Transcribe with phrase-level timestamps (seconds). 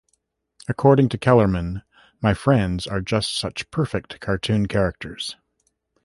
[0.67, 1.83] According to Kellerman,
[2.21, 5.35] My friends are just such perfect cartoon characters.